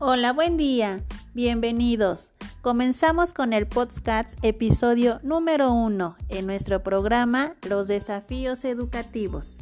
[0.00, 1.00] Hola, buen día.
[1.34, 2.30] Bienvenidos.
[2.60, 9.58] Comenzamos con el podcast episodio número uno en nuestro programa Los desafíos educativos.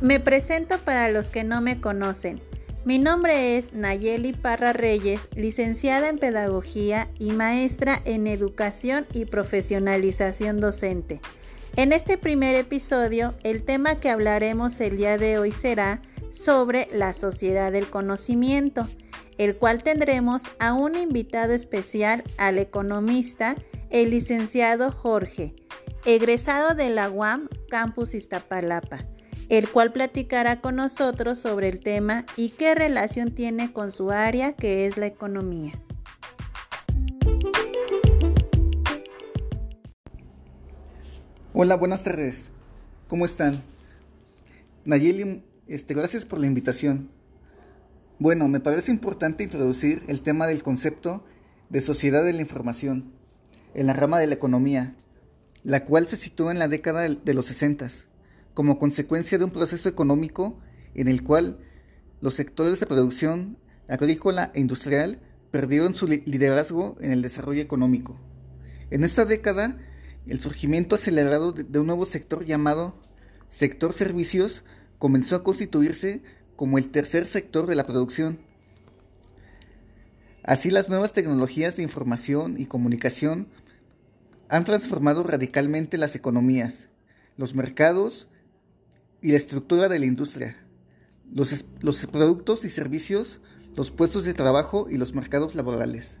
[0.00, 2.49] Me presento para los que no me conocen.
[2.82, 10.60] Mi nombre es Nayeli Parra Reyes, licenciada en Pedagogía y maestra en Educación y Profesionalización
[10.60, 11.20] Docente.
[11.76, 17.12] En este primer episodio, el tema que hablaremos el día de hoy será sobre la
[17.12, 18.88] sociedad del conocimiento,
[19.36, 23.56] el cual tendremos a un invitado especial, al economista,
[23.90, 25.54] el licenciado Jorge,
[26.06, 29.04] egresado de la UAM Campus Iztapalapa
[29.50, 34.52] el cual platicará con nosotros sobre el tema y qué relación tiene con su área
[34.52, 35.72] que es la economía.
[41.52, 42.50] Hola, buenas tardes.
[43.08, 43.60] ¿Cómo están?
[44.84, 47.10] Nayeli, este, gracias por la invitación.
[48.20, 51.24] Bueno, me parece importante introducir el tema del concepto
[51.70, 53.12] de sociedad de la información
[53.74, 54.94] en la rama de la economía,
[55.64, 58.09] la cual se sitúa en la década de los 60
[58.60, 60.60] como consecuencia de un proceso económico
[60.94, 61.60] en el cual
[62.20, 63.56] los sectores de producción
[63.88, 65.18] agrícola e industrial
[65.50, 68.20] perdieron su liderazgo en el desarrollo económico.
[68.90, 69.78] En esta década,
[70.26, 73.00] el surgimiento acelerado de un nuevo sector llamado
[73.48, 74.62] sector servicios
[74.98, 76.20] comenzó a constituirse
[76.54, 78.40] como el tercer sector de la producción.
[80.42, 83.48] Así las nuevas tecnologías de información y comunicación
[84.50, 86.88] han transformado radicalmente las economías,
[87.38, 88.26] los mercados
[89.22, 90.56] y la estructura de la industria,
[91.32, 93.40] los, los productos y servicios,
[93.76, 96.18] los puestos de trabajo y los mercados laborales.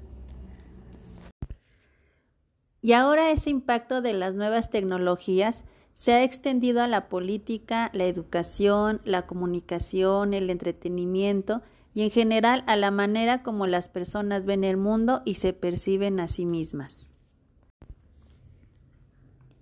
[2.82, 5.64] Y ahora ese impacto de las nuevas tecnologías
[5.94, 11.60] se ha extendido a la política, la educación, la comunicación, el entretenimiento
[11.92, 16.20] y en general a la manera como las personas ven el mundo y se perciben
[16.20, 17.14] a sí mismas.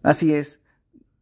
[0.03, 0.61] Así es.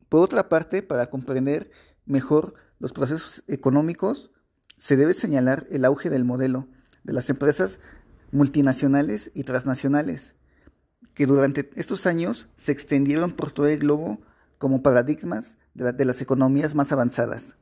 [0.08, 1.70] Por otra parte, para comprender
[2.06, 4.30] mejor los procesos económicos,
[4.76, 6.68] se debe señalar el auge del modelo
[7.04, 7.80] de las empresas
[8.32, 10.34] multinacionales y transnacionales,
[11.14, 14.20] que durante estos años se extendieron por todo el globo
[14.58, 17.56] como paradigmas de, las economías más avanzadas.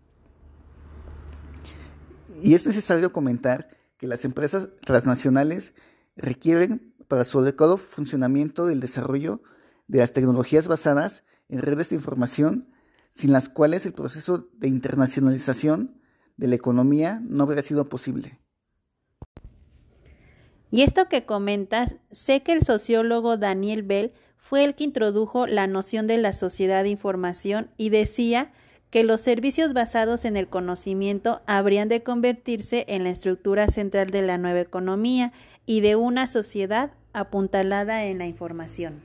[2.43, 5.75] Y es necesario comentar que las empresas transnacionales
[6.16, 9.43] requieren para su adecuado funcionamiento del desarrollo
[9.88, 12.69] de las tecnologías basadas en redes de información
[13.15, 16.01] sin las cuales el proceso de internacionalización
[16.37, 18.39] de la economía no habría sido posible.
[20.71, 25.69] Y esto que comentas, sé que el sociólogo Daniel Bell fue el que introdujo la
[25.69, 28.53] noción de la sociedad de información y decía
[28.91, 34.23] que los servicios basados en el conocimiento habrían de convertirse en la estructura central de
[34.23, 35.33] la nueva economía
[35.65, 39.01] y de una sociedad apuntalada en la información.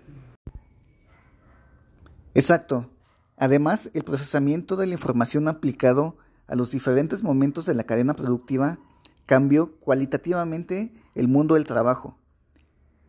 [2.34, 2.90] Exacto.
[3.40, 6.18] Además, el procesamiento de la información aplicado
[6.48, 8.80] a los diferentes momentos de la cadena productiva
[9.26, 12.18] cambió cualitativamente el mundo del trabajo.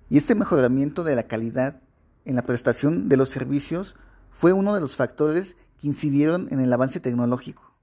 [0.08, 1.82] Y este mejoramiento de la calidad
[2.24, 3.96] en la prestación de los servicios
[4.30, 7.74] fue uno de los factores que incidieron en el avance tecnológico.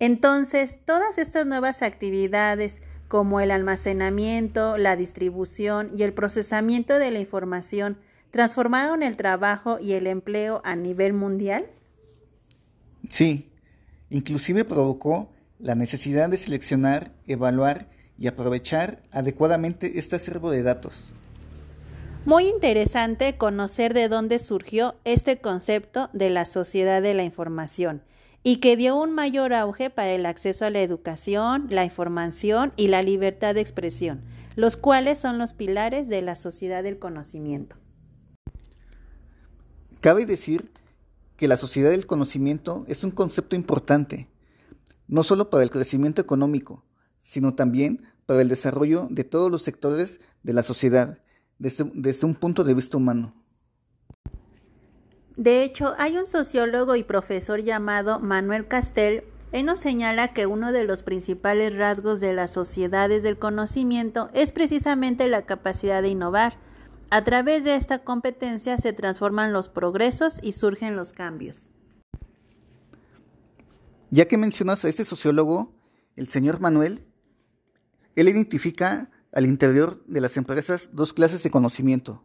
[0.00, 7.20] Entonces, todas estas nuevas actividades, como el almacenamiento, la distribución y el procesamiento de la
[7.20, 7.98] información,
[8.30, 11.66] transformaron el trabajo y el empleo a nivel mundial?
[13.08, 13.50] Sí,
[14.10, 21.12] inclusive provocó la necesidad de seleccionar, evaluar y aprovechar adecuadamente este acervo de datos.
[22.24, 28.02] Muy interesante conocer de dónde surgió este concepto de la sociedad de la información
[28.42, 32.88] y que dio un mayor auge para el acceso a la educación, la información y
[32.88, 34.22] la libertad de expresión,
[34.56, 37.76] los cuales son los pilares de la sociedad del conocimiento.
[40.00, 40.70] Cabe decir
[41.36, 44.28] que la sociedad del conocimiento es un concepto importante,
[45.06, 46.84] no solo para el crecimiento económico,
[47.18, 51.18] sino también para el desarrollo de todos los sectores de la sociedad,
[51.58, 53.34] desde, un punto de vista humano.
[55.36, 60.72] De hecho, hay un sociólogo y profesor llamado Manuel Castell él nos señala que uno
[60.72, 66.58] de los principales rasgos de las sociedades del conocimiento es precisamente la capacidad de innovar,
[67.10, 71.70] a través de esta competencia se transforman los progresos y surgen los cambios.
[74.10, 75.74] Ya que mencionas a este sociólogo,
[76.16, 77.04] el señor Manuel,
[78.16, 82.24] él identifica al interior de las empresas dos clases de conocimiento.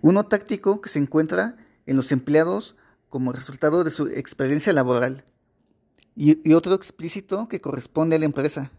[0.00, 1.56] Uno táctico que se encuentra
[1.86, 2.76] en los empleados
[3.08, 5.24] como resultado de su experiencia laboral
[6.16, 8.70] y, otro explícito que corresponde a la empresa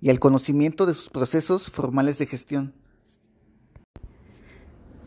[0.00, 2.74] y al conocimiento de sus procesos formales de gestión.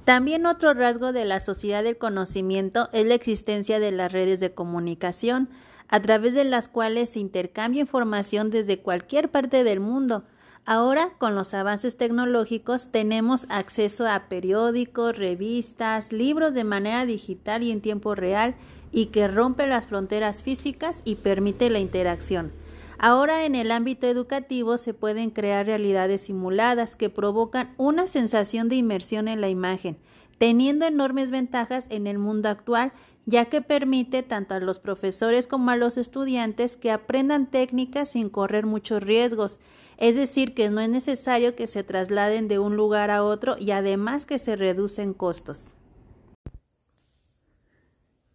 [0.06, 4.54] También otro rasgo de la sociedad del conocimiento es la existencia de las redes de
[4.54, 5.50] comunicación,
[5.88, 10.24] a través de las cuales se intercambia información desde cualquier parte del mundo.
[10.64, 17.72] Ahora, con los avances tecnológicos, tenemos acceso a periódicos, revistas, libros de manera digital y
[17.72, 18.54] en tiempo real,
[18.92, 22.52] y que rompe las fronteras físicas y permite la interacción.
[22.98, 28.78] Ahora en el ámbito educativo se pueden crear realidades simuladas que provocan una sensación de
[28.78, 29.98] inmersión en la imagen,
[30.38, 32.94] teniendo enormes ventajas en el mundo actual,
[33.26, 38.30] ya que permite tanto a los profesores como a los estudiantes que aprendan técnicas sin
[38.30, 39.60] correr muchos riesgos,
[39.98, 43.72] es decir, que no es necesario que se trasladen de un lugar a otro y
[43.72, 45.76] además que se reducen costos.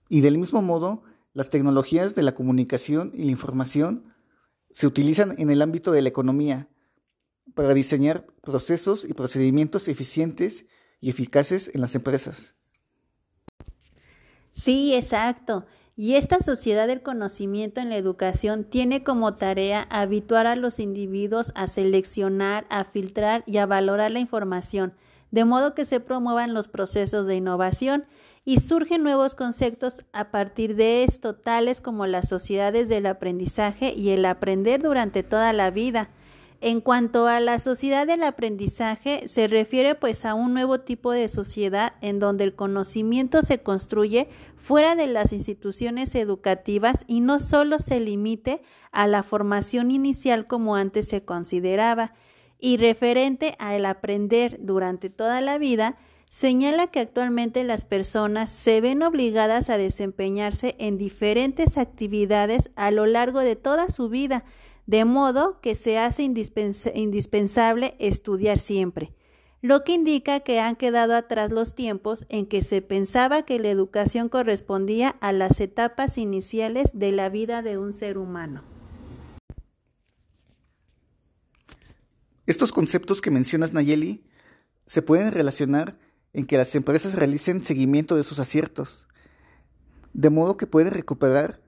[0.09, 1.03] Y del mismo modo,
[1.35, 4.11] las tecnologías de la comunicación y la información
[4.73, 6.69] se utilizan en el ámbito de la economía
[7.55, 10.67] para diseñar procesos y procedimientos eficientes
[11.01, 12.55] y eficaces en las empresas.
[14.53, 15.67] Sí, exacto.
[15.97, 21.53] Y esta sociedad del conocimiento en la educación tiene como tarea habituar a los individuos
[21.55, 24.95] a seleccionar, a filtrar y a valorar la información,
[25.31, 28.07] de modo que se promuevan los procesos de innovación
[28.51, 34.11] y surgen nuevos conceptos a partir de esto, tales como las sociedades del aprendizaje y
[34.11, 36.11] el aprender durante toda la vida.
[36.61, 41.29] En cuanto a la sociedad del aprendizaje, se refiere pues a un nuevo tipo de
[41.29, 47.79] sociedad en donde el conocimiento se construye fuera de las instituciones educativas y no solo
[47.79, 48.57] se limite
[48.91, 52.15] a la formación inicial como antes se consideraba,
[52.59, 55.97] y referente al aprender durante toda la vida,
[56.31, 63.05] señala que actualmente las personas se ven obligadas a desempeñarse en diferentes actividades a lo
[63.07, 64.45] largo de toda su vida,
[64.87, 69.13] de modo que se hace indispensable estudiar siempre,
[69.61, 73.71] lo que indica que han quedado atrás los tiempos en que se pensaba que la
[73.71, 78.63] educación correspondía a las etapas iniciales de la vida de un ser humano.
[82.47, 84.23] Estos conceptos que mencionas, Nayeli,
[84.87, 85.99] se pueden relacionar
[86.33, 89.07] en que las empresas realicen seguimiento de sus aciertos,
[90.13, 91.61] de modo que pueden recuperar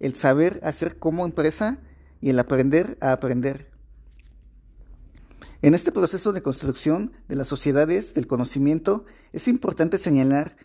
[0.00, 1.78] el saber hacer como empresa
[2.20, 3.70] y el aprender a aprender.
[5.62, 10.56] En este proceso de construcción de las sociedades del conocimiento es importante señalar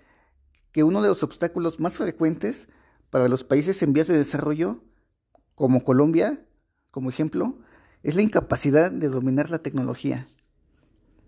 [0.72, 2.68] que uno de los obstáculos más frecuentes
[3.10, 4.84] para los países en vías de desarrollo,
[5.56, 6.46] como Colombia,
[6.92, 7.60] como ejemplo,
[8.04, 10.28] es la incapacidad de dominar la tecnología.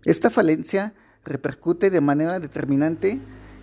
[0.04, 0.94] Esta falencia
[1.24, 3.20] repercute de manera determinante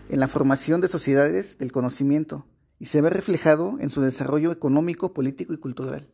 [0.09, 2.45] en la formación de sociedades del conocimiento
[2.79, 6.07] y se ve reflejado en su desarrollo económico, político y cultural.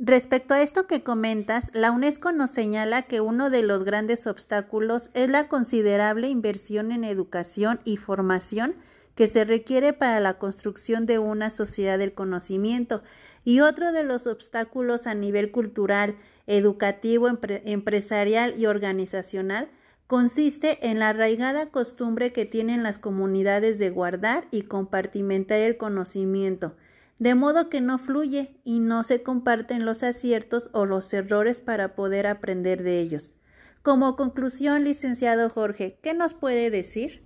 [0.00, 5.10] Respecto a esto que comentas, la UNESCO nos señala que uno de los grandes obstáculos
[5.12, 8.74] es la considerable inversión en educación y formación
[9.16, 13.02] que se requiere para la construcción de una sociedad del conocimiento
[13.48, 19.68] y otro de los obstáculos a nivel cultural educativo, empresarial y organizacional
[20.06, 26.76] consiste en la arraigada costumbre que tienen las comunidades de guardar y compartimentar el conocimiento,
[27.18, 31.94] de modo que no fluye y no se comparten los aciertos o los errores para
[31.94, 33.32] poder aprender de ellos.
[33.80, 37.22] Como conclusión, licenciado Jorge, ¿qué nos puede decir?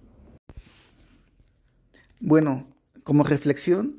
[2.21, 2.69] Bueno,
[3.03, 3.99] como reflexión,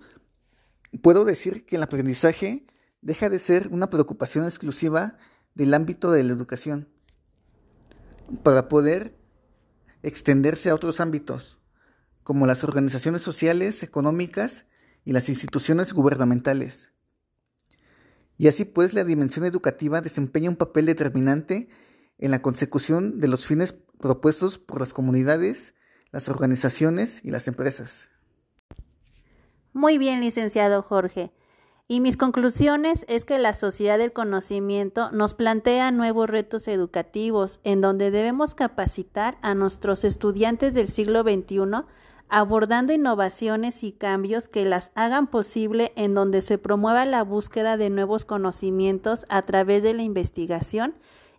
[0.98, 2.66] puedo decir que el aprendizaje
[3.02, 5.18] deja de ser una preocupación exclusiva
[5.56, 6.88] del ámbito de la educación
[8.44, 9.16] para poder
[10.02, 11.58] extenderse a otros ámbitos,
[12.24, 14.66] como las organizaciones sociales, económicas
[15.06, 16.92] y las instituciones gubernamentales.
[18.38, 21.70] Y así pues la dimensión educativa desempeña un papel determinante
[22.18, 25.76] en la consecución de los fines propuestos por las comunidades,
[26.12, 28.10] las organizaciones y las empresas.
[29.74, 31.32] Muy bien, licenciado Jorge.
[31.88, 37.82] Y mis conclusiones es que la sociedad del conocimiento nos plantea nuevos retos educativos en
[37.82, 41.86] donde debemos capacitar a nuestros estudiantes del siglo XXI
[42.30, 47.92] abordando innovaciones y cambios que las hagan posible en donde se promueva la búsqueda de
[47.92, 50.96] nuevos conocimientos a través de la investigación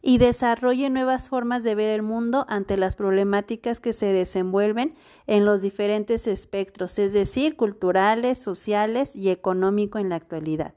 [0.07, 4.95] y desarrolle nuevas formas de ver el mundo ante las problemáticas que se desenvuelven
[5.27, 10.75] en los diferentes espectros, es decir, culturales, sociales y económico en la actualidad.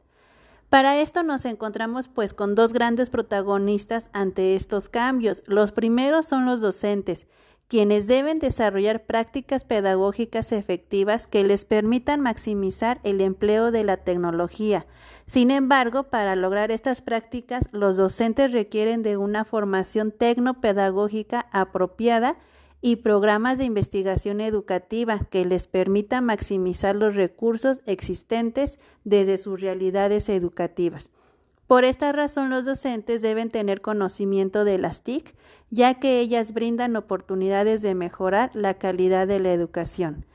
[0.70, 5.44] Para esto nos encontramos pues con dos grandes protagonistas ante estos cambios.
[5.46, 7.28] Los primeros son los docentes,
[7.68, 14.86] quienes deben desarrollar prácticas pedagógicas efectivas que les permitan maximizar el empleo de la tecnología.
[15.26, 22.38] Sin embargo, para lograr estas prácticas, los docentes requieren de una formación tecnopedagógica apropiada
[22.80, 30.30] y programas de investigación educativa que les permita maximizar los recursos existentes desde sus realidades
[30.30, 31.10] educativas.
[31.68, 35.36] Por esta razón, los docentes deben tener conocimiento de las TIC,
[35.70, 40.26] ya que ellas brindan oportunidades de mejorar la calidad de la educación.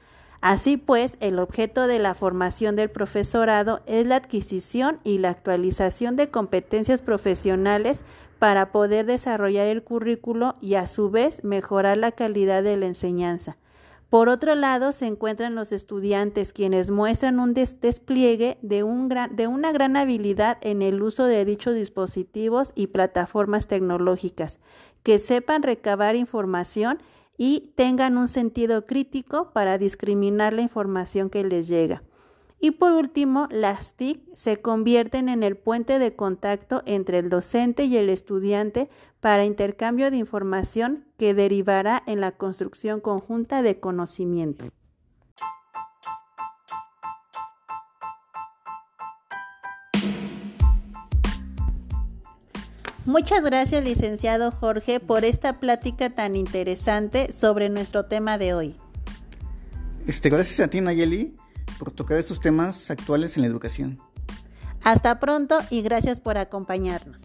[0.43, 6.17] Así pues, el objeto de la formación del profesorado es la adquisición y la actualización
[6.17, 8.05] de competencias profesionales
[8.39, 13.57] para poder desarrollar el currículo y a su vez mejorar la calidad de la enseñanza.
[14.13, 19.73] Por otro lado, se encuentran los estudiantes quienes muestran un despliegue de, un de una
[19.73, 24.59] gran habilidad en el uso de dichos dispositivos y plataformas tecnológicas,
[25.03, 26.99] que sepan recabar información
[27.39, 32.03] y tengan un sentido crítico para discriminar la información que les llega.
[32.65, 37.87] Y por último, las TIC se convierten en el puente de contacto entre el docente
[37.87, 38.89] y el estudiante
[39.19, 44.67] para intercambio de información que derivará en la construcción conjunta de conocimiento.
[53.05, 58.77] Muchas gracias, licenciado Jorge, por esta plática tan interesante sobre nuestro tema de hoy.
[60.07, 61.42] Este, gracias a ti, Nayeli
[61.83, 63.99] por tocar estos temas actuales en la educación.
[64.85, 67.23] Hasta pronto y gracias por acompañarnos.